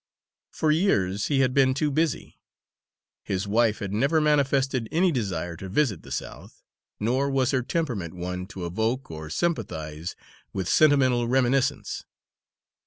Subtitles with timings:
[0.51, 2.39] For years he had been too busy.
[3.23, 6.63] His wife had never manifested any desire to visit the South,
[6.99, 10.15] nor was her temperament one to evoke or sympathise
[10.53, 12.03] with sentimental reminiscence.